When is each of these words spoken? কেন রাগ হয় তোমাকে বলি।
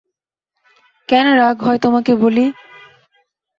কেন 1.09 1.25
রাগ 1.35 1.57
হয় 1.61 1.79
তোমাকে 1.79 2.11
বলি। 2.15 2.45